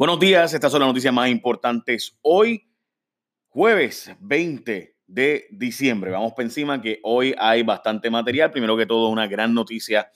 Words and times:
Buenos 0.00 0.18
días, 0.18 0.54
estas 0.54 0.72
son 0.72 0.80
las 0.80 0.88
noticias 0.88 1.12
más 1.12 1.28
importantes. 1.28 2.16
Hoy, 2.22 2.70
jueves 3.50 4.10
20 4.20 4.96
de 5.06 5.46
diciembre. 5.50 6.10
Vamos 6.10 6.32
por 6.32 6.42
encima 6.42 6.80
que 6.80 7.00
hoy 7.02 7.34
hay 7.36 7.62
bastante 7.62 8.08
material. 8.08 8.50
Primero 8.50 8.78
que 8.78 8.86
todo, 8.86 9.10
una 9.10 9.26
gran 9.26 9.52
noticia. 9.52 10.10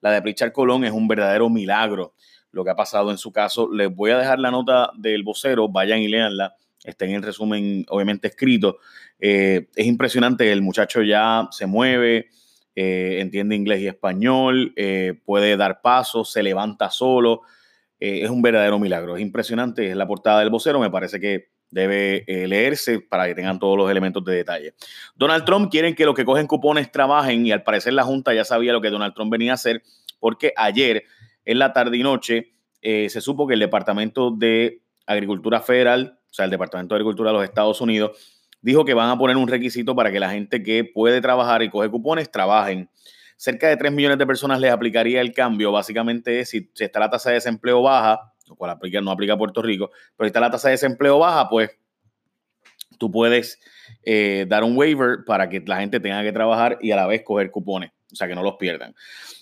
La 0.00 0.10
de 0.10 0.22
Pritchard 0.22 0.50
Colón 0.50 0.82
es 0.84 0.90
un 0.90 1.06
verdadero 1.06 1.48
milagro 1.48 2.14
lo 2.50 2.64
que 2.64 2.70
ha 2.70 2.74
pasado 2.74 3.12
en 3.12 3.16
su 3.16 3.30
caso. 3.30 3.72
Les 3.72 3.94
voy 3.94 4.10
a 4.10 4.18
dejar 4.18 4.40
la 4.40 4.50
nota 4.50 4.90
del 4.96 5.22
vocero, 5.22 5.68
vayan 5.68 6.00
y 6.00 6.08
leanla. 6.08 6.56
Está 6.82 7.04
en 7.04 7.12
el 7.12 7.22
resumen, 7.22 7.86
obviamente, 7.90 8.26
escrito. 8.26 8.78
Eh, 9.20 9.68
es 9.76 9.86
impresionante, 9.86 10.50
el 10.50 10.62
muchacho 10.62 11.00
ya 11.00 11.46
se 11.52 11.66
mueve, 11.66 12.26
eh, 12.74 13.18
entiende 13.20 13.54
inglés 13.54 13.82
y 13.82 13.86
español, 13.86 14.72
eh, 14.74 15.14
puede 15.24 15.56
dar 15.56 15.80
pasos, 15.80 16.32
se 16.32 16.42
levanta 16.42 16.90
solo 16.90 17.42
eh, 18.00 18.22
es 18.22 18.30
un 18.30 18.42
verdadero 18.42 18.78
milagro. 18.78 19.16
Es 19.16 19.22
impresionante, 19.22 19.90
es 19.90 19.96
la 19.96 20.06
portada 20.06 20.40
del 20.40 20.50
vocero, 20.50 20.80
me 20.80 20.90
parece 20.90 21.20
que 21.20 21.48
debe 21.70 22.24
eh, 22.26 22.48
leerse 22.48 23.00
para 23.00 23.26
que 23.26 23.34
tengan 23.34 23.58
todos 23.58 23.76
los 23.76 23.90
elementos 23.90 24.24
de 24.24 24.36
detalle. 24.36 24.74
Donald 25.16 25.44
Trump 25.44 25.70
quiere 25.70 25.94
que 25.94 26.06
los 26.06 26.14
que 26.14 26.24
cogen 26.24 26.46
cupones 26.46 26.90
trabajen 26.90 27.46
y 27.46 27.52
al 27.52 27.62
parecer 27.62 27.92
la 27.92 28.04
Junta 28.04 28.32
ya 28.32 28.44
sabía 28.44 28.72
lo 28.72 28.80
que 28.80 28.90
Donald 28.90 29.14
Trump 29.14 29.30
venía 29.30 29.52
a 29.52 29.54
hacer 29.54 29.82
porque 30.18 30.52
ayer 30.56 31.04
en 31.44 31.58
la 31.58 31.72
tarde 31.72 31.96
y 31.96 32.02
noche 32.02 32.52
eh, 32.82 33.08
se 33.10 33.20
supo 33.20 33.46
que 33.46 33.54
el 33.54 33.60
Departamento 33.60 34.30
de 34.30 34.82
Agricultura 35.06 35.60
Federal, 35.60 36.18
o 36.30 36.34
sea, 36.34 36.44
el 36.44 36.50
Departamento 36.50 36.94
de 36.94 36.98
Agricultura 36.98 37.30
de 37.30 37.36
los 37.38 37.44
Estados 37.44 37.80
Unidos, 37.80 38.16
dijo 38.60 38.84
que 38.84 38.94
van 38.94 39.10
a 39.10 39.18
poner 39.18 39.36
un 39.36 39.48
requisito 39.48 39.94
para 39.94 40.10
que 40.10 40.20
la 40.20 40.30
gente 40.30 40.62
que 40.62 40.84
puede 40.84 41.20
trabajar 41.20 41.62
y 41.62 41.70
coge 41.70 41.88
cupones 41.90 42.30
trabajen 42.30 42.90
cerca 43.38 43.68
de 43.68 43.76
3 43.76 43.92
millones 43.92 44.18
de 44.18 44.26
personas 44.26 44.60
les 44.60 44.70
aplicaría 44.70 45.22
el 45.22 45.32
cambio. 45.32 45.72
Básicamente, 45.72 46.44
si, 46.44 46.70
si 46.74 46.84
está 46.84 47.00
la 47.00 47.08
tasa 47.08 47.30
de 47.30 47.36
desempleo 47.36 47.80
baja, 47.80 48.34
lo 48.48 48.56
cual 48.56 48.72
aplica, 48.72 49.00
no 49.00 49.10
aplica 49.10 49.34
a 49.34 49.38
Puerto 49.38 49.62
Rico, 49.62 49.90
pero 50.16 50.26
si 50.26 50.28
está 50.28 50.40
la 50.40 50.50
tasa 50.50 50.68
de 50.68 50.72
desempleo 50.72 51.18
baja, 51.18 51.48
pues 51.48 51.70
tú 52.98 53.10
puedes 53.10 53.60
eh, 54.02 54.44
dar 54.48 54.64
un 54.64 54.76
waiver 54.76 55.24
para 55.24 55.48
que 55.48 55.62
la 55.64 55.78
gente 55.78 56.00
tenga 56.00 56.22
que 56.22 56.32
trabajar 56.32 56.78
y 56.80 56.90
a 56.90 56.96
la 56.96 57.06
vez 57.06 57.22
coger 57.22 57.50
cupones, 57.50 57.92
o 58.12 58.16
sea, 58.16 58.26
que 58.26 58.34
no 58.34 58.42
los 58.42 58.56
pierdan. 58.56 58.94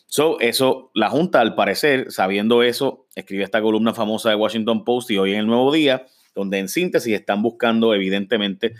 So, 0.06 0.38
eso, 0.40 0.90
la 0.94 1.08
Junta, 1.08 1.40
al 1.40 1.54
parecer, 1.54 2.12
sabiendo 2.12 2.62
eso, 2.62 3.06
escribe 3.14 3.44
esta 3.44 3.62
columna 3.62 3.94
famosa 3.94 4.28
de 4.28 4.36
Washington 4.36 4.84
Post 4.84 5.10
y 5.10 5.18
hoy 5.18 5.32
en 5.32 5.38
el 5.38 5.46
Nuevo 5.46 5.72
Día, 5.72 6.06
donde 6.34 6.58
en 6.58 6.68
síntesis 6.68 7.14
están 7.14 7.42
buscando, 7.42 7.94
evidentemente, 7.94 8.74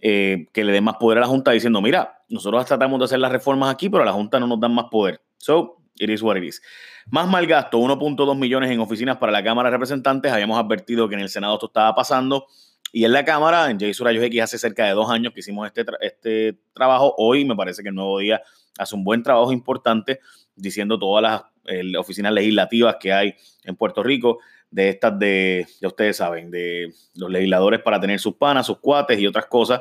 eh, 0.00 0.48
que 0.52 0.64
le 0.64 0.72
den 0.72 0.84
más 0.84 0.96
poder 0.96 1.18
a 1.18 1.20
la 1.22 1.26
Junta 1.28 1.52
diciendo, 1.52 1.80
mira, 1.80 2.19
nosotros 2.30 2.64
tratamos 2.64 2.98
de 2.98 3.04
hacer 3.04 3.18
las 3.18 3.32
reformas 3.32 3.70
aquí, 3.72 3.90
pero 3.90 4.02
a 4.02 4.06
la 4.06 4.12
Junta 4.12 4.40
no 4.40 4.46
nos 4.46 4.60
dan 4.60 4.74
más 4.74 4.86
poder. 4.90 5.20
So, 5.36 5.82
it 5.96 6.08
is 6.08 6.22
what 6.22 6.36
it 6.36 6.44
is. 6.44 6.62
Más 7.10 7.28
mal 7.28 7.46
gasto, 7.46 7.78
1.2 7.78 8.38
millones 8.38 8.70
en 8.70 8.80
oficinas 8.80 9.18
para 9.18 9.32
la 9.32 9.42
Cámara 9.42 9.68
de 9.68 9.76
Representantes. 9.76 10.32
Habíamos 10.32 10.58
advertido 10.58 11.08
que 11.08 11.16
en 11.16 11.20
el 11.20 11.28
Senado 11.28 11.54
esto 11.54 11.66
estaba 11.66 11.94
pasando. 11.94 12.46
Y 12.92 13.04
en 13.04 13.12
la 13.12 13.24
Cámara, 13.24 13.70
en 13.70 13.78
Jay 13.78 13.92
Rayos 13.92 14.24
X, 14.24 14.42
hace 14.42 14.58
cerca 14.58 14.86
de 14.86 14.92
dos 14.92 15.10
años 15.10 15.32
que 15.32 15.40
hicimos 15.40 15.66
este, 15.66 15.84
este 16.00 16.58
trabajo. 16.72 17.14
Hoy 17.18 17.44
me 17.44 17.54
parece 17.54 17.82
que 17.82 17.88
el 17.88 17.94
Nuevo 17.94 18.18
Día 18.18 18.42
hace 18.78 18.94
un 18.94 19.04
buen 19.04 19.22
trabajo 19.22 19.52
importante 19.52 20.20
diciendo 20.56 20.98
todas 20.98 21.22
las 21.22 21.42
eh, 21.66 21.96
oficinas 21.96 22.32
legislativas 22.32 22.96
que 22.98 23.12
hay 23.12 23.34
en 23.64 23.76
Puerto 23.76 24.02
Rico 24.02 24.38
de 24.70 24.88
estas 24.88 25.18
de, 25.18 25.66
ya 25.80 25.88
ustedes 25.88 26.16
saben, 26.16 26.50
de 26.50 26.92
los 27.14 27.30
legisladores 27.30 27.80
para 27.80 28.00
tener 28.00 28.20
sus 28.20 28.36
panas, 28.36 28.66
sus 28.66 28.78
cuates 28.78 29.18
y 29.18 29.26
otras 29.26 29.46
cosas. 29.46 29.80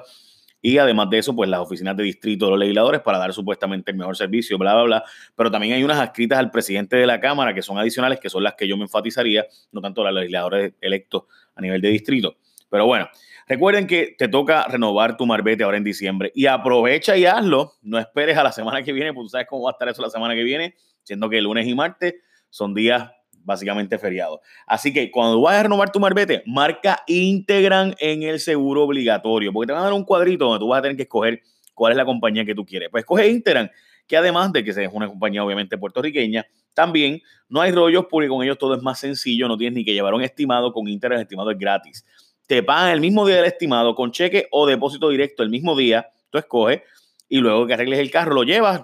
Y 0.61 0.77
además 0.77 1.09
de 1.09 1.19
eso, 1.19 1.35
pues 1.35 1.49
las 1.49 1.61
oficinas 1.61 1.95
de 1.95 2.03
distrito 2.03 2.45
de 2.45 2.51
los 2.51 2.59
legisladores 2.59 3.01
para 3.01 3.17
dar 3.17 3.33
supuestamente 3.33 3.91
el 3.91 3.97
mejor 3.97 4.17
servicio, 4.17 4.57
bla, 4.57 4.73
bla, 4.73 4.83
bla. 4.83 5.03
Pero 5.35 5.49
también 5.49 5.73
hay 5.73 5.83
unas 5.83 5.99
adscritas 5.99 6.37
al 6.37 6.51
presidente 6.51 6.97
de 6.97 7.07
la 7.07 7.19
Cámara 7.19 7.53
que 7.53 7.61
son 7.61 7.77
adicionales, 7.77 8.19
que 8.19 8.29
son 8.29 8.43
las 8.43 8.55
que 8.55 8.67
yo 8.67 8.75
me 8.75 8.83
enfatizaría, 8.83 9.45
no 9.71 9.81
tanto 9.81 10.03
los 10.03 10.13
legisladores 10.13 10.73
electos 10.81 11.23
a 11.55 11.61
nivel 11.61 11.81
de 11.81 11.89
distrito. 11.89 12.35
Pero 12.69 12.85
bueno, 12.85 13.09
recuerden 13.47 13.87
que 13.87 14.15
te 14.17 14.27
toca 14.27 14.67
renovar 14.67 15.17
tu 15.17 15.25
marbete 15.25 15.63
ahora 15.63 15.77
en 15.77 15.83
diciembre 15.83 16.31
y 16.35 16.45
aprovecha 16.45 17.15
y 17.17 17.25
hazlo. 17.25 17.73
No 17.81 17.97
esperes 17.97 18.37
a 18.37 18.43
la 18.43 18.51
semana 18.51 18.83
que 18.83 18.91
viene, 18.91 19.13
porque 19.13 19.25
tú 19.25 19.29
sabes 19.29 19.47
cómo 19.47 19.63
va 19.63 19.71
a 19.71 19.73
estar 19.73 19.87
eso 19.87 20.01
la 20.01 20.09
semana 20.09 20.35
que 20.35 20.43
viene, 20.43 20.75
siendo 21.03 21.29
que 21.29 21.41
lunes 21.41 21.67
y 21.67 21.73
martes 21.73 22.15
son 22.49 22.73
días 22.73 23.09
básicamente 23.43 23.97
feriado. 23.97 24.41
Así 24.67 24.93
que 24.93 25.11
cuando 25.11 25.41
vayas 25.41 25.61
a 25.61 25.63
renovar 25.63 25.91
tu 25.91 25.99
marbete, 25.99 26.43
marca 26.45 27.03
Integran 27.07 27.95
en 27.99 28.23
el 28.23 28.39
seguro 28.39 28.83
obligatorio, 28.83 29.51
porque 29.51 29.67
te 29.67 29.73
van 29.73 29.81
a 29.81 29.85
dar 29.85 29.93
un 29.93 30.03
cuadrito 30.03 30.45
donde 30.45 30.59
tú 30.59 30.67
vas 30.67 30.79
a 30.79 30.81
tener 30.81 30.97
que 30.97 31.03
escoger 31.03 31.41
cuál 31.73 31.91
es 31.91 31.97
la 31.97 32.05
compañía 32.05 32.45
que 32.45 32.55
tú 32.55 32.65
quieres. 32.65 32.89
Pues 32.89 33.01
escoge 33.01 33.27
Integran, 33.27 33.71
que 34.07 34.17
además 34.17 34.51
de 34.51 34.63
que 34.63 34.71
es 34.71 34.89
una 34.91 35.07
compañía 35.07 35.43
obviamente 35.43 35.77
puertorriqueña, 35.77 36.45
también 36.73 37.21
no 37.47 37.61
hay 37.61 37.71
rollos 37.71 38.05
porque 38.09 38.27
con 38.27 38.43
ellos 38.43 38.57
todo 38.57 38.75
es 38.75 38.81
más 38.81 38.99
sencillo, 38.99 39.47
no 39.47 39.57
tienes 39.57 39.75
ni 39.75 39.85
que 39.85 39.93
llevar 39.93 40.13
un 40.13 40.21
estimado, 40.21 40.71
con 40.71 40.87
Integran 40.87 41.19
el 41.19 41.23
estimado 41.23 41.51
es 41.51 41.57
gratis. 41.57 42.05
Te 42.47 42.63
pagan 42.63 42.91
el 42.91 43.01
mismo 43.01 43.25
día 43.25 43.35
del 43.37 43.45
estimado 43.45 43.95
con 43.95 44.11
cheque 44.11 44.47
o 44.51 44.65
depósito 44.65 45.09
directo 45.09 45.43
el 45.43 45.49
mismo 45.49 45.75
día, 45.75 46.09
tú 46.29 46.37
escoges 46.37 46.81
y 47.27 47.37
luego 47.37 47.67
que 47.67 47.73
arregles 47.73 47.99
el 47.99 48.09
carro 48.09 48.33
lo 48.33 48.43
llevas, 48.43 48.83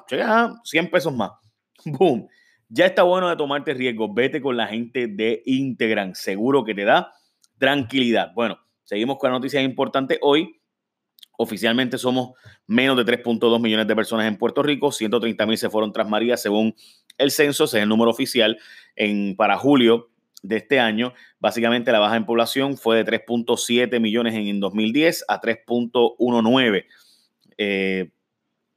100 0.64 0.90
pesos 0.92 1.14
más. 1.14 1.32
Boom 1.86 2.28
ya 2.70 2.86
está 2.86 3.04
bueno 3.04 3.30
de 3.30 3.36
tomarte 3.36 3.74
riesgo. 3.74 4.14
Vete 4.14 4.42
con 4.42 4.58
la 4.58 4.68
gente 4.68 5.08
de 5.08 5.42
Integran. 5.46 6.16
Seguro 6.16 6.64
que 6.64 6.74
te 6.74 6.84
da 6.84 7.14
tranquilidad. 7.58 8.34
Bueno, 8.34 8.60
seguimos 8.84 9.18
con 9.18 9.32
la 9.32 9.38
noticia 9.38 9.62
importante 9.62 10.20
hoy. 10.22 10.60
Oficialmente 11.38 11.98
somos 11.98 12.32
menos 12.66 12.96
de 12.98 13.06
3.2 13.06 13.60
millones 13.60 13.88
de 13.88 13.96
personas 13.96 14.26
en 14.28 14.38
Puerto 14.38 14.64
Rico. 14.64 14.92
130 14.92 15.46
mil 15.46 15.58
se 15.58 15.70
fueron 15.70 15.92
tras 15.92 16.08
María 16.08 16.38
según 16.38 16.76
el 17.18 17.32
censo. 17.32 17.66
Ese 17.66 17.78
es 17.78 17.84
el 17.84 17.90
número 17.90 18.12
oficial 18.12 18.58
en, 18.96 19.36
para 19.36 19.58
julio 19.58 20.10
de 20.42 20.58
este 20.58 20.80
año. 20.80 21.14
Básicamente 21.40 21.92
la 21.92 22.00
baja 22.00 22.16
en 22.16 22.26
población 22.26 22.78
fue 22.78 23.04
de 23.04 23.06
3.7 23.06 24.00
millones 24.00 24.34
en, 24.34 24.60
2010 24.60 25.26
a 25.28 25.42
3.19. 25.42 26.86
Eh, 27.58 28.12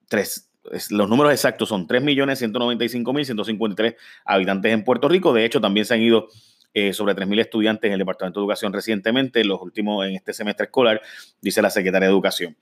3, 0.08 0.47
los 0.90 1.08
números 1.08 1.32
exactos 1.32 1.68
son 1.68 1.86
3.195.153 1.86 3.96
habitantes 4.24 4.72
en 4.72 4.84
Puerto 4.84 5.08
Rico. 5.08 5.32
De 5.32 5.44
hecho, 5.44 5.60
también 5.60 5.86
se 5.86 5.94
han 5.94 6.02
ido 6.02 6.28
eh, 6.74 6.92
sobre 6.92 7.14
3.000 7.14 7.40
estudiantes 7.40 7.88
en 7.88 7.94
el 7.94 7.98
Departamento 7.98 8.40
de 8.40 8.44
Educación 8.44 8.72
recientemente, 8.72 9.44
los 9.44 9.60
últimos 9.60 10.06
en 10.06 10.14
este 10.14 10.32
semestre 10.32 10.66
escolar, 10.66 11.00
dice 11.40 11.62
la 11.62 11.70
Secretaria 11.70 12.08
de 12.08 12.12
Educación. 12.12 12.56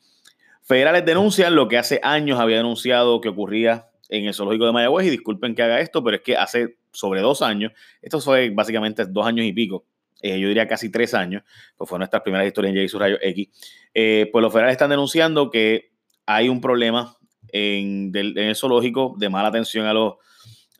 Federales 0.62 1.04
denuncian 1.04 1.54
lo 1.54 1.68
que 1.68 1.78
hace 1.78 2.00
años 2.02 2.40
había 2.40 2.56
denunciado 2.56 3.20
que 3.20 3.28
ocurría 3.28 3.88
en 4.08 4.26
el 4.26 4.34
zoológico 4.34 4.66
de 4.66 4.72
Mayagüez 4.72 5.06
y 5.06 5.10
disculpen 5.10 5.54
que 5.54 5.62
haga 5.62 5.80
esto, 5.80 6.02
pero 6.02 6.16
es 6.16 6.22
que 6.22 6.36
hace 6.36 6.76
sobre 6.92 7.20
dos 7.20 7.42
años, 7.42 7.72
esto 8.02 8.20
fue 8.20 8.50
básicamente 8.50 9.04
dos 9.06 9.26
años 9.26 9.44
y 9.44 9.52
pico, 9.52 9.84
eh, 10.22 10.40
yo 10.40 10.48
diría 10.48 10.66
casi 10.66 10.90
tres 10.90 11.14
años, 11.14 11.42
pues 11.76 11.88
fue 11.88 11.98
nuestra 11.98 12.22
primera 12.22 12.46
historia 12.46 12.70
en 12.70 12.88
J. 12.88 12.98
Rayo 12.98 13.18
X, 13.20 13.48
eh, 13.92 14.28
pues 14.32 14.42
los 14.42 14.52
federales 14.52 14.72
están 14.72 14.90
denunciando 14.90 15.50
que 15.50 15.92
hay 16.24 16.48
un 16.48 16.60
problema 16.60 17.15
en, 17.56 18.12
el 18.14 18.56
zoológico 18.56 19.14
de 19.18 19.28
mala 19.28 19.48
atención 19.48 19.86
a 19.86 19.92
los, 19.92 20.14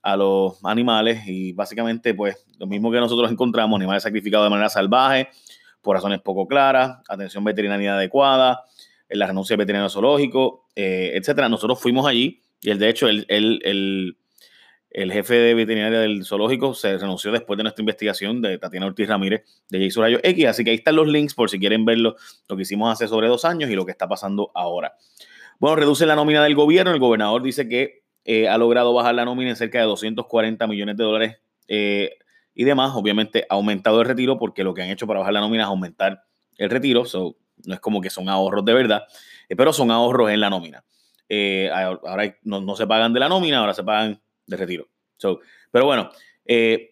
a 0.03 0.17
los 0.17 0.65
animales 0.65 1.27
y 1.27 1.53
básicamente 1.53 2.15
pues 2.15 2.37
lo 2.59 2.67
mismo 2.67 2.91
que 2.91 2.99
nosotros 2.99 3.31
encontramos, 3.31 3.77
animales 3.77 4.03
sacrificados 4.03 4.47
de 4.47 4.51
manera 4.51 4.69
salvaje, 4.69 5.29
por 5.83 5.97
razones 5.97 6.21
poco 6.21 6.47
claras, 6.47 6.99
atención 7.09 7.45
veterinaria 7.45 7.95
adecuada, 7.95 8.65
la 9.09 9.27
renuncia 9.27 9.55
del 9.55 9.59
veterinario 9.59 9.89
zoológico, 9.89 10.67
eh, 10.75 11.13
etcétera. 11.15 11.49
Nosotros 11.49 11.81
fuimos 11.81 12.07
allí 12.07 12.43
y 12.61 12.71
el, 12.71 12.79
de 12.79 12.89
hecho 12.89 13.09
el, 13.09 13.25
el, 13.29 14.17
el, 14.91 15.13
jefe 15.13 15.35
de 15.35 15.55
veterinaria 15.55 16.01
del 16.01 16.25
zoológico 16.25 16.75
se 16.75 16.99
renunció 16.99 17.31
después 17.31 17.57
de 17.57 17.63
nuestra 17.63 17.83
investigación 17.83 18.43
de 18.43 18.59
Tatiana 18.59 18.87
Ortiz 18.87 19.09
Ramírez 19.09 19.45
de 19.69 19.85
Jason 19.85 20.03
Rayo 20.03 20.19
X, 20.23 20.47
así 20.47 20.65
que 20.65 20.71
ahí 20.71 20.77
están 20.77 20.97
los 20.97 21.07
links 21.07 21.35
por 21.35 21.51
si 21.51 21.59
quieren 21.59 21.85
verlo, 21.85 22.17
lo 22.49 22.57
que 22.57 22.63
hicimos 22.63 22.93
hace 22.93 23.07
sobre 23.07 23.29
dos 23.29 23.45
años 23.45 23.71
y 23.71 23.75
lo 23.75 23.85
que 23.85 23.93
está 23.93 24.09
pasando 24.09 24.51
ahora. 24.55 24.97
Bueno, 25.59 25.77
reduce 25.77 26.05
la 26.07 26.17
nómina 26.17 26.43
del 26.43 26.55
gobierno. 26.55 26.93
El 26.93 26.99
gobernador 26.99 27.43
dice 27.43 27.69
que 27.69 28.03
eh, 28.25 28.49
ha 28.49 28.59
logrado 28.59 28.93
bajar 28.93 29.15
la 29.15 29.25
nómina 29.25 29.51
en 29.51 29.57
cerca 29.57 29.79
de 29.79 29.85
240 29.85 30.67
millones 30.67 30.97
de 30.97 31.05
dólares 31.05 31.37
eh, 31.69 32.19
y 32.55 32.65
demás. 32.65 32.93
Obviamente 32.95 33.47
ha 33.49 33.55
aumentado 33.55 34.01
el 34.01 34.07
retiro 34.07 34.39
porque 34.39 34.65
lo 34.65 34.75
que 34.75 34.83
han 34.83 34.91
hecho 34.91 35.07
para 35.07 35.21
bajar 35.21 35.33
la 35.33 35.41
nómina 35.41 35.63
es 35.63 35.69
aumentar 35.69 36.25
el 36.59 36.71
retiro. 36.71 37.05
no 37.65 37.75
es 37.75 37.81
como 37.81 38.01
que 38.01 38.11
son 38.11 38.29
ahorros 38.29 38.65
de 38.65 38.75
verdad, 38.75 39.05
eh, 39.49 39.57
pero 39.57 39.73
son 39.73 39.91
ahorros 39.91 40.31
en 40.31 40.41
la 40.41 40.51
nómina. 40.51 40.85
ahora 41.73 42.37
no, 42.43 42.77
se 42.77 42.87
pagan 42.87 43.13
de 43.15 43.21
la 43.21 43.29
nómina, 43.29 43.59
ahora 43.59 43.73
se 43.73 43.83
pagan 43.83 44.21
de 44.47 44.57
retiro. 44.57 44.89
pero 45.71 45.87
bueno, 45.87 46.11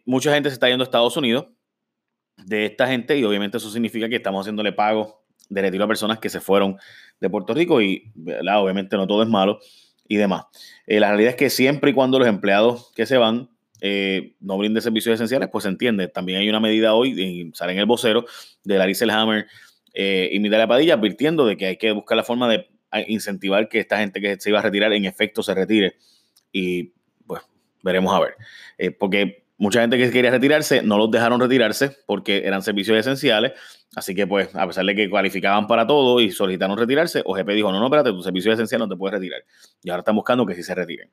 mucha 0.06 0.32
gente 0.32 0.48
se 0.48 0.54
está 0.54 0.68
yendo 0.68 0.84
a 0.84 0.86
Estados 0.86 1.16
Unidos 1.16 1.48
de 2.38 2.66
esta 2.66 2.86
gente 2.86 3.18
y 3.18 3.24
obviamente 3.24 3.58
eso 3.58 3.70
significa 3.70 4.08
que 4.08 4.16
estamos 4.16 4.40
haciéndole 4.40 4.72
pago 4.72 5.23
de 5.48 5.62
retiro 5.62 5.84
a 5.84 5.88
personas 5.88 6.18
que 6.18 6.28
se 6.28 6.40
fueron 6.40 6.76
de 7.20 7.30
Puerto 7.30 7.54
Rico 7.54 7.80
y 7.80 8.12
obviamente 8.56 8.96
no 8.96 9.06
todo 9.06 9.22
es 9.22 9.28
malo 9.28 9.58
y 10.08 10.16
demás. 10.16 10.44
Eh, 10.86 11.00
la 11.00 11.08
realidad 11.08 11.30
es 11.30 11.36
que 11.36 11.50
siempre 11.50 11.90
y 11.90 11.94
cuando 11.94 12.18
los 12.18 12.28
empleados 12.28 12.92
que 12.94 13.06
se 13.06 13.16
van 13.16 13.50
eh, 13.80 14.34
no 14.40 14.56
brinden 14.56 14.82
servicios 14.82 15.14
esenciales, 15.14 15.48
pues 15.50 15.64
se 15.64 15.68
entiende. 15.68 16.08
También 16.08 16.40
hay 16.40 16.48
una 16.48 16.60
medida 16.60 16.94
hoy, 16.94 17.20
y 17.20 17.50
sale 17.54 17.72
en 17.72 17.78
el 17.78 17.86
vocero, 17.86 18.24
de 18.62 18.78
Larissa 18.78 19.04
Hammer 19.06 19.46
eh, 19.92 20.30
y 20.32 20.40
Mitalia 20.40 20.66
Padilla, 20.66 20.94
advirtiendo 20.94 21.44
de 21.44 21.56
que 21.56 21.66
hay 21.66 21.76
que 21.76 21.92
buscar 21.92 22.16
la 22.16 22.24
forma 22.24 22.48
de 22.48 22.68
incentivar 23.08 23.68
que 23.68 23.80
esta 23.80 23.98
gente 23.98 24.20
que 24.20 24.38
se 24.38 24.50
iba 24.50 24.60
a 24.60 24.62
retirar 24.62 24.92
en 24.92 25.04
efecto 25.04 25.42
se 25.42 25.54
retire. 25.54 25.96
Y 26.52 26.92
pues 27.26 27.42
veremos 27.82 28.14
a 28.14 28.20
ver. 28.20 28.96
porque 28.98 29.43
mucha 29.56 29.80
gente 29.80 29.96
que 29.96 30.10
quería 30.10 30.30
retirarse 30.30 30.82
no 30.82 30.98
los 30.98 31.10
dejaron 31.10 31.40
retirarse 31.40 31.96
porque 32.06 32.42
eran 32.44 32.62
servicios 32.62 32.98
esenciales. 32.98 33.52
Así 33.96 34.14
que, 34.14 34.26
pues, 34.26 34.54
a 34.56 34.66
pesar 34.66 34.84
de 34.84 34.94
que 34.96 35.08
cualificaban 35.08 35.68
para 35.68 35.86
todo 35.86 36.20
y 36.20 36.32
solicitaron 36.32 36.76
retirarse, 36.76 37.22
OGP 37.24 37.50
dijo: 37.50 37.70
No, 37.70 37.78
no, 37.78 37.86
espérate, 37.86 38.10
tu 38.10 38.22
servicio 38.22 38.52
esencial 38.52 38.80
no 38.80 38.88
te 38.88 38.96
puedes 38.96 39.14
retirar. 39.14 39.44
Y 39.82 39.90
ahora 39.90 40.00
están 40.00 40.16
buscando 40.16 40.44
que 40.44 40.54
sí 40.54 40.62
se 40.62 40.74
retiren. 40.74 41.10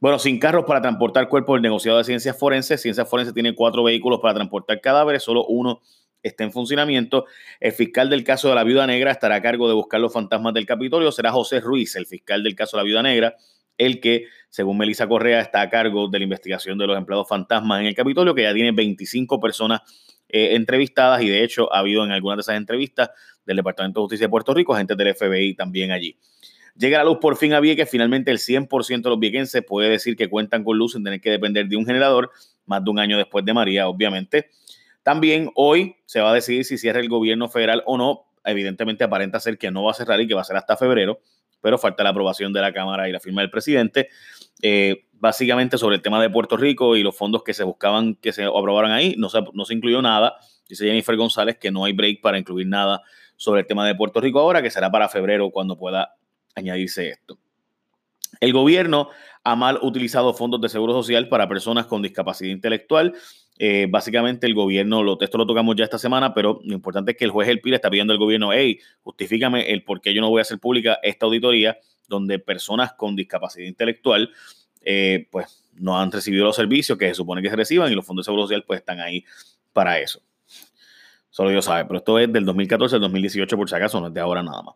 Bueno, 0.00 0.18
sin 0.18 0.40
carros 0.40 0.64
para 0.66 0.82
transportar 0.82 1.28
cuerpos, 1.28 1.56
el 1.56 1.62
negociado 1.62 1.98
de 1.98 2.04
ciencias 2.04 2.36
forenses. 2.36 2.80
Ciencias 2.80 3.08
forenses 3.08 3.34
tiene 3.34 3.54
cuatro 3.54 3.84
vehículos 3.84 4.18
para 4.20 4.34
transportar 4.34 4.80
cadáveres, 4.80 5.22
solo 5.22 5.46
uno 5.46 5.80
está 6.22 6.42
en 6.42 6.52
funcionamiento. 6.52 7.26
El 7.60 7.72
fiscal 7.72 8.10
del 8.10 8.24
caso 8.24 8.48
de 8.48 8.56
la 8.56 8.64
viuda 8.64 8.86
negra 8.86 9.12
estará 9.12 9.36
a 9.36 9.42
cargo 9.42 9.68
de 9.68 9.74
buscar 9.74 10.00
los 10.00 10.12
fantasmas 10.12 10.54
del 10.54 10.66
Capitolio. 10.66 11.12
Será 11.12 11.30
José 11.30 11.60
Ruiz, 11.60 11.94
el 11.96 12.06
fiscal 12.06 12.42
del 12.42 12.56
caso 12.56 12.76
de 12.76 12.82
la 12.82 12.84
viuda 12.84 13.02
negra 13.02 13.36
el 13.78 14.00
que, 14.00 14.26
según 14.48 14.78
Melissa 14.78 15.06
Correa, 15.06 15.40
está 15.40 15.60
a 15.60 15.70
cargo 15.70 16.08
de 16.08 16.18
la 16.18 16.24
investigación 16.24 16.78
de 16.78 16.86
los 16.86 16.96
empleados 16.96 17.28
fantasmas 17.28 17.80
en 17.80 17.86
el 17.86 17.94
Capitolio, 17.94 18.34
que 18.34 18.42
ya 18.42 18.54
tiene 18.54 18.72
25 18.72 19.40
personas 19.40 19.82
eh, 20.28 20.54
entrevistadas 20.54 21.22
y 21.22 21.28
de 21.28 21.44
hecho 21.44 21.72
ha 21.72 21.80
habido 21.80 22.04
en 22.04 22.10
algunas 22.10 22.38
de 22.38 22.40
esas 22.42 22.56
entrevistas 22.56 23.10
del 23.44 23.56
Departamento 23.56 24.00
de 24.00 24.04
Justicia 24.04 24.26
de 24.26 24.30
Puerto 24.30 24.54
Rico, 24.54 24.74
gente 24.74 24.94
del 24.96 25.14
FBI 25.14 25.54
también 25.54 25.92
allí. 25.92 26.16
Llega 26.76 26.98
la 26.98 27.04
luz 27.04 27.18
por 27.20 27.36
fin 27.36 27.52
a 27.52 27.60
Vieques, 27.60 27.88
finalmente 27.88 28.32
el 28.32 28.38
100% 28.38 29.02
de 29.02 29.10
los 29.10 29.20
viequenses 29.20 29.62
puede 29.64 29.90
decir 29.90 30.16
que 30.16 30.28
cuentan 30.28 30.64
con 30.64 30.76
luz 30.76 30.92
sin 30.94 31.04
tener 31.04 31.20
que 31.20 31.30
depender 31.30 31.68
de 31.68 31.76
un 31.76 31.86
generador, 31.86 32.32
más 32.66 32.82
de 32.82 32.90
un 32.90 32.98
año 32.98 33.16
después 33.16 33.44
de 33.44 33.54
María, 33.54 33.86
obviamente. 33.86 34.50
También 35.04 35.50
hoy 35.54 35.96
se 36.06 36.20
va 36.20 36.30
a 36.30 36.34
decidir 36.34 36.64
si 36.64 36.78
cierra 36.78 36.98
el 36.98 37.08
gobierno 37.08 37.48
federal 37.48 37.84
o 37.86 37.96
no. 37.96 38.26
Evidentemente 38.44 39.04
aparenta 39.04 39.38
ser 39.38 39.56
que 39.56 39.70
no 39.70 39.84
va 39.84 39.92
a 39.92 39.94
cerrar 39.94 40.20
y 40.20 40.26
que 40.26 40.34
va 40.34 40.40
a 40.40 40.44
ser 40.44 40.56
hasta 40.56 40.76
febrero 40.76 41.20
pero 41.64 41.78
falta 41.78 42.04
la 42.04 42.10
aprobación 42.10 42.52
de 42.52 42.60
la 42.60 42.74
Cámara 42.74 43.08
y 43.08 43.12
la 43.12 43.20
firma 43.20 43.40
del 43.40 43.48
presidente. 43.48 44.10
Eh, 44.60 45.06
básicamente 45.14 45.78
sobre 45.78 45.96
el 45.96 46.02
tema 46.02 46.20
de 46.20 46.28
Puerto 46.28 46.58
Rico 46.58 46.94
y 46.94 47.02
los 47.02 47.16
fondos 47.16 47.42
que 47.42 47.54
se 47.54 47.64
buscaban 47.64 48.16
que 48.16 48.32
se 48.32 48.44
aprobaran 48.44 48.90
ahí, 48.90 49.14
no 49.16 49.30
se, 49.30 49.40
no 49.54 49.64
se 49.64 49.72
incluyó 49.72 50.02
nada. 50.02 50.36
Dice 50.68 50.84
Jennifer 50.84 51.16
González 51.16 51.56
que 51.58 51.70
no 51.70 51.86
hay 51.86 51.94
break 51.94 52.20
para 52.20 52.36
incluir 52.38 52.66
nada 52.66 53.00
sobre 53.36 53.62
el 53.62 53.66
tema 53.66 53.86
de 53.86 53.94
Puerto 53.94 54.20
Rico 54.20 54.40
ahora, 54.40 54.60
que 54.60 54.70
será 54.70 54.90
para 54.90 55.08
febrero 55.08 55.50
cuando 55.50 55.78
pueda 55.78 56.16
añadirse 56.54 57.08
esto. 57.08 57.38
El 58.40 58.52
gobierno 58.52 59.08
ha 59.44 59.56
mal 59.56 59.78
utilizado 59.82 60.34
fondos 60.34 60.60
de 60.60 60.68
seguro 60.68 60.92
social 60.92 61.28
para 61.28 61.48
personas 61.48 61.86
con 61.86 62.02
discapacidad 62.02 62.50
intelectual 62.50 63.14
eh, 63.56 63.86
básicamente 63.88 64.48
el 64.48 64.54
gobierno, 64.54 65.04
lo, 65.04 65.20
esto 65.20 65.38
lo 65.38 65.46
tocamos 65.46 65.76
ya 65.76 65.84
esta 65.84 65.98
semana, 65.98 66.34
pero 66.34 66.60
lo 66.64 66.74
importante 66.74 67.12
es 67.12 67.16
que 67.16 67.24
el 67.24 67.30
juez 67.30 67.48
El 67.48 67.60
Pila 67.60 67.76
está 67.76 67.88
pidiendo 67.88 68.12
al 68.12 68.18
gobierno, 68.18 68.52
hey, 68.52 68.80
justifícame 69.02 69.70
el 69.70 69.84
por 69.84 70.00
qué 70.00 70.12
yo 70.12 70.20
no 70.20 70.28
voy 70.28 70.40
a 70.40 70.42
hacer 70.42 70.58
pública 70.58 70.98
esta 71.02 71.26
auditoría 71.26 71.78
donde 72.08 72.40
personas 72.40 72.94
con 72.94 73.14
discapacidad 73.14 73.66
intelectual 73.66 74.32
eh, 74.82 75.28
pues 75.30 75.70
no 75.74 75.98
han 75.98 76.10
recibido 76.10 76.44
los 76.44 76.56
servicios 76.56 76.98
que 76.98 77.08
se 77.08 77.14
supone 77.14 77.42
que 77.42 77.48
se 77.48 77.56
reciban 77.56 77.90
y 77.90 77.94
los 77.94 78.04
fondos 78.04 78.24
de 78.24 78.26
seguro 78.26 78.42
social 78.42 78.64
pues 78.66 78.80
están 78.80 79.00
ahí 79.00 79.24
para 79.72 80.00
eso. 80.00 80.20
Solo 81.30 81.50
Dios 81.50 81.64
sabe, 81.64 81.84
pero 81.84 81.98
esto 81.98 82.18
es 82.18 82.32
del 82.32 82.44
2014 82.44 82.96
al 82.96 83.02
2018 83.02 83.56
por 83.56 83.68
si 83.68 83.76
acaso, 83.76 84.00
no 84.00 84.08
es 84.08 84.14
de 84.14 84.20
ahora 84.20 84.42
nada 84.42 84.62
más. 84.62 84.74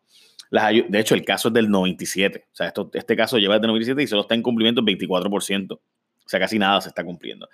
De 0.50 0.98
hecho, 0.98 1.14
el 1.14 1.24
caso 1.24 1.48
es 1.48 1.54
del 1.54 1.70
97. 1.70 2.46
O 2.50 2.56
sea, 2.56 2.68
esto, 2.68 2.90
este 2.94 3.16
caso 3.16 3.38
lleva 3.38 3.54
desde 3.54 3.66
97 3.66 4.02
y 4.02 4.06
solo 4.06 4.22
está 4.22 4.34
en 4.34 4.42
cumplimiento 4.42 4.80
el 4.80 4.86
24%. 4.86 5.72
O 5.72 5.80
sea, 6.26 6.40
casi 6.40 6.58
nada 6.58 6.80
se 6.80 6.88
está 6.88 7.04
cumpliendo. 7.04 7.48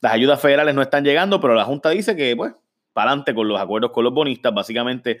Las 0.00 0.12
ayudas 0.12 0.40
federales 0.40 0.74
no 0.74 0.82
están 0.82 1.04
llegando, 1.04 1.40
pero 1.40 1.54
la 1.54 1.64
Junta 1.64 1.90
dice 1.90 2.16
que, 2.16 2.34
pues, 2.36 2.52
para 2.92 3.10
adelante 3.10 3.34
con 3.34 3.48
los 3.48 3.60
acuerdos 3.60 3.90
con 3.92 4.04
los 4.04 4.12
bonistas, 4.12 4.52
básicamente, 4.54 5.20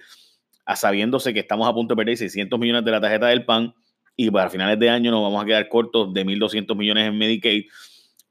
a 0.64 0.76
sabiéndose 0.76 1.34
que 1.34 1.40
estamos 1.40 1.68
a 1.68 1.74
punto 1.74 1.94
de 1.94 1.96
perder 1.96 2.16
600 2.16 2.58
millones 2.58 2.84
de 2.84 2.90
la 2.90 3.00
tarjeta 3.00 3.26
del 3.26 3.44
PAN 3.44 3.74
y 4.16 4.30
para 4.30 4.50
finales 4.50 4.78
de 4.78 4.90
año 4.90 5.10
nos 5.10 5.22
vamos 5.22 5.42
a 5.42 5.46
quedar 5.46 5.68
cortos 5.68 6.12
de 6.12 6.24
1.200 6.24 6.76
millones 6.76 7.08
en 7.08 7.18
Medicaid. 7.18 7.64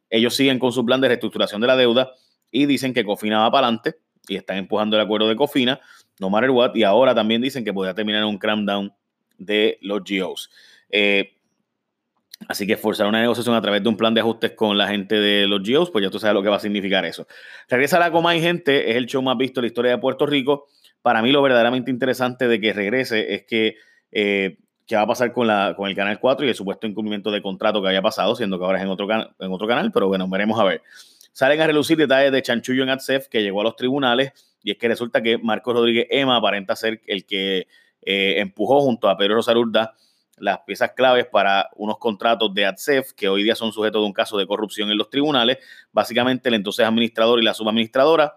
Ellos 0.09 0.35
siguen 0.35 0.59
con 0.59 0.71
su 0.71 0.85
plan 0.85 1.01
de 1.01 1.07
reestructuración 1.07 1.61
de 1.61 1.67
la 1.67 1.75
deuda 1.75 2.11
y 2.51 2.65
dicen 2.65 2.93
que 2.93 3.03
Cofina 3.03 3.39
va 3.39 3.51
para 3.51 3.67
adelante 3.67 3.95
y 4.27 4.35
están 4.35 4.57
empujando 4.57 4.95
el 4.95 5.01
acuerdo 5.03 5.27
de 5.27 5.35
Cofina, 5.35 5.79
no 6.19 6.29
matter 6.29 6.51
what, 6.51 6.75
y 6.75 6.83
ahora 6.83 7.15
también 7.15 7.41
dicen 7.41 7.65
que 7.65 7.73
podría 7.73 7.95
terminar 7.95 8.21
en 8.21 8.27
un 8.27 8.37
crampdown 8.37 8.93
de 9.37 9.79
los 9.81 10.01
GOs. 10.03 10.51
Eh, 10.89 11.33
Así 12.47 12.65
que 12.65 12.77
forzar 12.77 13.07
una 13.07 13.19
negociación 13.19 13.55
a 13.55 13.61
través 13.61 13.83
de 13.83 13.89
un 13.89 13.97
plan 13.97 14.13
de 14.13 14.21
ajustes 14.21 14.51
con 14.53 14.77
la 14.77 14.87
gente 14.87 15.15
de 15.15 15.45
los 15.45 15.61
GEOs, 15.61 15.91
pues 15.91 16.03
ya 16.03 16.09
tú 16.09 16.19
sabes 16.19 16.33
lo 16.33 16.41
que 16.41 16.49
va 16.49 16.55
a 16.55 16.59
significar 16.59 17.03
eso. 17.05 17.27
Regresa 17.67 17.97
a 17.97 17.99
la 17.99 18.11
Coma 18.11 18.35
y 18.35 18.41
Gente, 18.41 18.89
es 18.89 18.95
el 18.95 19.07
show 19.07 19.21
más 19.21 19.37
visto 19.37 19.59
en 19.59 19.63
la 19.63 19.67
historia 19.67 19.91
de 19.91 19.97
Puerto 19.97 20.25
Rico. 20.25 20.67
Para 21.01 21.21
mí 21.21 21.31
lo 21.31 21.41
verdaderamente 21.41 21.91
interesante 21.91 22.47
de 22.47 22.59
que 22.61 22.73
regrese 22.73 23.33
es 23.33 23.43
que 23.43 23.75
eh, 24.11 24.57
qué 24.87 24.95
va 24.95 25.01
a 25.01 25.07
pasar 25.07 25.33
con, 25.33 25.47
la, 25.47 25.73
con 25.75 25.89
el 25.89 25.95
Canal 25.95 26.19
4 26.19 26.45
y 26.45 26.49
el 26.49 26.55
supuesto 26.55 26.87
incumplimiento 26.87 27.29
de 27.29 27.41
contrato 27.41 27.81
que 27.81 27.89
había 27.89 28.01
pasado, 28.01 28.35
siendo 28.35 28.57
que 28.57 28.65
ahora 28.65 28.79
es 28.79 28.85
en 28.85 28.89
otro, 28.89 29.07
en 29.11 29.51
otro 29.51 29.67
canal, 29.67 29.91
pero 29.91 30.07
bueno, 30.07 30.27
veremos 30.29 30.59
a 30.59 30.63
ver. 30.63 30.81
Salen 31.33 31.61
a 31.61 31.67
relucir 31.67 31.97
detalles 31.97 32.31
de 32.31 32.41
chanchullo 32.41 32.83
en 32.83 32.89
ATSEF 32.89 33.27
que 33.27 33.43
llegó 33.43 33.61
a 33.61 33.65
los 33.65 33.75
tribunales 33.75 34.31
y 34.63 34.71
es 34.71 34.77
que 34.77 34.87
resulta 34.87 35.21
que 35.21 35.37
Marcos 35.37 35.73
Rodríguez 35.73 36.07
Emma 36.09 36.37
aparenta 36.37 36.75
ser 36.75 37.01
el 37.07 37.25
que 37.25 37.67
eh, 38.01 38.35
empujó 38.37 38.81
junto 38.81 39.09
a 39.09 39.17
Pedro 39.17 39.35
Rosarurda 39.35 39.95
las 40.39 40.59
piezas 40.59 40.91
claves 40.95 41.25
para 41.25 41.69
unos 41.75 41.97
contratos 41.97 42.53
de 42.53 42.65
ADSEF 42.65 43.13
que 43.13 43.27
hoy 43.27 43.43
día 43.43 43.55
son 43.55 43.71
sujetos 43.71 44.01
de 44.01 44.05
un 44.05 44.13
caso 44.13 44.37
de 44.37 44.47
corrupción 44.47 44.89
en 44.89 44.97
los 44.97 45.09
tribunales. 45.09 45.57
Básicamente 45.91 46.49
el 46.49 46.55
entonces 46.55 46.85
administrador 46.85 47.39
y 47.39 47.43
la 47.43 47.53
subadministradora 47.53 48.33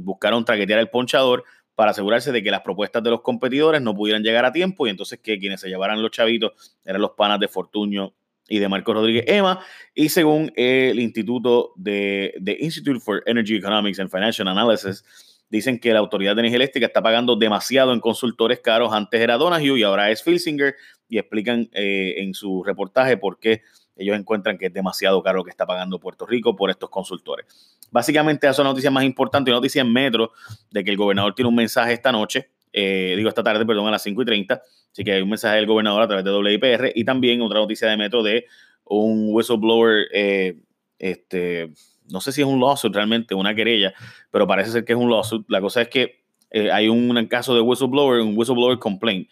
buscaron 0.00 0.44
traquetear 0.44 0.78
el 0.78 0.88
ponchador 0.88 1.44
para 1.74 1.90
asegurarse 1.90 2.32
de 2.32 2.42
que 2.42 2.50
las 2.50 2.62
propuestas 2.62 3.02
de 3.02 3.10
los 3.10 3.20
competidores 3.20 3.82
no 3.82 3.94
pudieran 3.94 4.22
llegar 4.22 4.46
a 4.46 4.52
tiempo 4.52 4.86
y 4.86 4.90
entonces 4.90 5.20
que 5.20 5.38
quienes 5.38 5.60
se 5.60 5.68
llevaran 5.68 6.00
los 6.00 6.10
chavitos 6.10 6.78
eran 6.84 7.02
los 7.02 7.10
panas 7.10 7.38
de 7.38 7.48
Fortuño 7.48 8.14
y 8.48 8.58
de 8.58 8.68
Marcos 8.68 8.94
Rodríguez 8.94 9.24
Ema. 9.26 9.60
Y 9.94 10.08
según 10.08 10.52
el 10.56 10.98
Instituto 10.98 11.72
de, 11.76 12.34
de 12.40 12.56
Institute 12.60 13.00
for 13.00 13.22
Energy 13.26 13.56
Economics 13.56 14.00
and 14.00 14.10
Financial 14.10 14.48
Analysis, 14.48 15.04
Dicen 15.48 15.78
que 15.78 15.92
la 15.92 16.00
Autoridad 16.00 16.34
de 16.34 16.40
Energía 16.40 16.56
Eléctrica 16.56 16.86
está 16.86 17.02
pagando 17.02 17.36
demasiado 17.36 17.92
en 17.92 18.00
consultores 18.00 18.60
caros. 18.60 18.92
Antes 18.92 19.20
era 19.20 19.36
Donahue 19.36 19.78
y 19.78 19.82
ahora 19.82 20.10
es 20.10 20.22
Filsinger. 20.22 20.74
Y 21.08 21.18
explican 21.18 21.68
eh, 21.72 22.14
en 22.18 22.34
su 22.34 22.64
reportaje 22.64 23.16
por 23.16 23.38
qué 23.38 23.62
ellos 23.96 24.16
encuentran 24.18 24.58
que 24.58 24.66
es 24.66 24.72
demasiado 24.72 25.22
caro 25.22 25.42
que 25.42 25.50
está 25.50 25.66
pagando 25.66 25.98
Puerto 25.98 26.26
Rico 26.26 26.54
por 26.54 26.70
estos 26.70 26.90
consultores. 26.90 27.46
Básicamente, 27.90 28.46
esa 28.46 28.52
es 28.52 28.58
la 28.58 28.64
noticia 28.64 28.90
más 28.90 29.04
importante, 29.04 29.50
una 29.50 29.58
noticia 29.58 29.80
en 29.80 29.92
Metro 29.92 30.32
de 30.70 30.84
que 30.84 30.90
el 30.90 30.96
gobernador 30.96 31.34
tiene 31.34 31.48
un 31.48 31.54
mensaje 31.54 31.92
esta 31.92 32.12
noche, 32.12 32.50
eh, 32.72 33.14
digo 33.16 33.28
esta 33.28 33.42
tarde, 33.42 33.64
perdón, 33.64 33.86
a 33.88 33.92
las 33.92 34.02
5 34.02 34.22
y 34.22 34.24
30. 34.24 34.62
Así 34.92 35.04
que 35.04 35.12
hay 35.12 35.22
un 35.22 35.30
mensaje 35.30 35.56
del 35.56 35.66
gobernador 35.66 36.02
a 36.02 36.06
través 36.06 36.24
de 36.24 36.30
WIPR 36.30 36.92
y 36.94 37.04
también 37.04 37.40
otra 37.40 37.58
noticia 37.58 37.88
de 37.88 37.96
Metro 37.96 38.22
de 38.22 38.46
un 38.84 39.28
whistleblower, 39.30 40.08
eh, 40.12 40.58
este, 40.98 41.72
no 42.10 42.20
sé 42.20 42.32
si 42.32 42.40
es 42.40 42.46
un 42.46 42.60
lawsuit 42.60 42.94
realmente, 42.94 43.34
una 43.34 43.54
querella, 43.54 43.94
pero 44.30 44.46
parece 44.46 44.70
ser 44.70 44.84
que 44.84 44.92
es 44.92 44.98
un 44.98 45.10
lawsuit. 45.10 45.44
La 45.48 45.60
cosa 45.60 45.82
es 45.82 45.88
que 45.88 46.24
eh, 46.50 46.70
hay 46.70 46.88
un 46.88 47.26
caso 47.26 47.54
de 47.54 47.60
whistleblower, 47.60 48.20
un 48.20 48.36
whistleblower 48.36 48.78
complaint, 48.78 49.28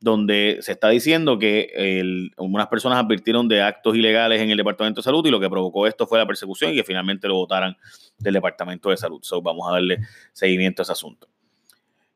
donde 0.00 0.58
se 0.60 0.72
está 0.72 0.88
diciendo 0.90 1.38
que 1.38 2.30
unas 2.36 2.68
personas 2.68 2.98
advirtieron 3.04 3.48
de 3.48 3.62
actos 3.62 3.96
ilegales 3.96 4.40
en 4.40 4.50
el 4.50 4.56
Departamento 4.56 5.00
de 5.00 5.04
Salud 5.04 5.26
y 5.26 5.30
lo 5.30 5.40
que 5.40 5.50
provocó 5.50 5.86
esto 5.86 6.06
fue 6.06 6.18
la 6.18 6.26
persecución 6.26 6.72
y 6.72 6.76
que 6.76 6.84
finalmente 6.84 7.26
lo 7.26 7.34
votaran 7.34 7.76
del 8.18 8.34
Departamento 8.34 8.90
de 8.90 8.96
Salud. 8.96 9.18
So, 9.22 9.42
vamos 9.42 9.68
a 9.68 9.72
darle 9.72 9.98
seguimiento 10.32 10.82
a 10.82 10.84
ese 10.84 10.92
asunto. 10.92 11.28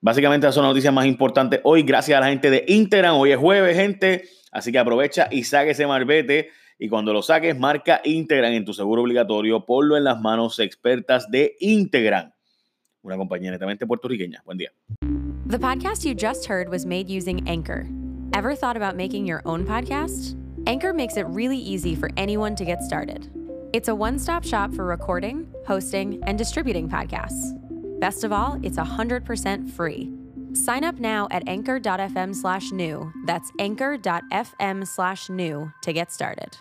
Básicamente 0.00 0.46
esas 0.46 0.54
son 0.54 0.64
las 0.64 0.70
noticias 0.70 0.92
más 0.92 1.06
importantes 1.06 1.60
hoy, 1.64 1.82
gracias 1.82 2.16
a 2.18 2.20
la 2.20 2.28
gente 2.28 2.50
de 2.50 2.64
Instagram. 2.68 3.16
Hoy 3.16 3.32
es 3.32 3.38
jueves, 3.38 3.76
gente, 3.76 4.28
así 4.52 4.70
que 4.70 4.78
aprovecha 4.78 5.28
y 5.30 5.44
saque 5.44 5.70
ese 5.70 5.86
marbete 5.86 6.50
y 6.82 6.88
cuando 6.88 7.12
lo 7.12 7.22
saques, 7.22 7.56
marca 7.56 8.00
Integran 8.02 8.54
en 8.54 8.64
tu 8.64 8.74
seguro 8.74 9.02
obligatorio. 9.02 9.64
Ponlo 9.64 9.96
en 9.96 10.02
las 10.02 10.20
manos 10.20 10.58
expertas 10.58 11.30
de 11.30 11.56
Integran, 11.60 12.34
una 13.02 13.16
compañía 13.16 13.52
netamente 13.52 13.86
puertorriqueña. 13.86 14.42
Buen 14.44 14.58
día. 14.58 14.72
The 15.46 15.60
podcast 15.60 16.04
you 16.04 16.12
just 16.12 16.46
heard 16.46 16.68
was 16.68 16.84
made 16.84 17.08
using 17.08 17.48
Anchor. 17.48 17.86
Ever 18.34 18.56
thought 18.56 18.76
about 18.76 18.96
making 18.96 19.26
your 19.26 19.42
own 19.44 19.64
podcast? 19.64 20.34
Anchor 20.66 20.92
makes 20.92 21.16
it 21.16 21.24
really 21.28 21.56
easy 21.56 21.94
for 21.94 22.10
anyone 22.16 22.56
to 22.56 22.64
get 22.64 22.82
started. 22.82 23.30
It's 23.72 23.86
a 23.86 23.94
one 23.94 24.18
stop 24.18 24.44
shop 24.44 24.74
for 24.74 24.84
recording, 24.84 25.46
hosting, 25.64 26.20
and 26.26 26.36
distributing 26.36 26.88
podcasts. 26.88 27.52
Best 28.00 28.24
of 28.24 28.32
all, 28.32 28.58
it's 28.64 28.76
100% 28.76 29.70
free. 29.70 30.10
Sign 30.52 30.82
up 30.82 30.98
now 30.98 31.28
at 31.30 31.46
anchor.fm 31.46 32.34
slash 32.34 32.72
new. 32.72 33.12
That's 33.24 33.52
anchor.fm 33.60 34.84
slash 34.84 35.30
new 35.30 35.72
to 35.82 35.92
get 35.92 36.10
started. 36.10 36.56